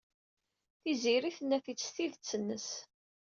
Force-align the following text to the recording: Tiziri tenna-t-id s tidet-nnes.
Tiziri 0.81 1.31
tenna-t-id 1.37 1.79
s 1.83 1.89
tidet-nnes. 1.95 2.69